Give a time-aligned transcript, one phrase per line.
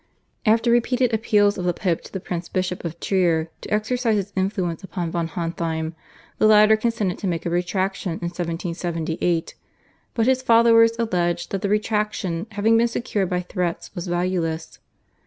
[0.47, 4.33] After repeated appeals of the Pope to the Prince bishop of Trier to exercise his
[4.35, 5.93] influence upon von Hontheim,
[6.39, 9.53] the latter consented to make a retractation in 1778,
[10.15, 14.79] but his followers alleged that the retractation having been secured by threats was valueless.